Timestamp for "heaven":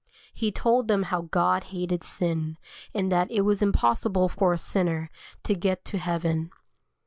5.99-6.49